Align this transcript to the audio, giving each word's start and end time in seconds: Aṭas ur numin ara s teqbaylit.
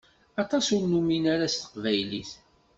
Aṭas 0.41 0.65
ur 0.75 0.83
numin 0.87 1.25
ara 1.33 1.47
s 1.53 1.55
teqbaylit. 1.55 2.31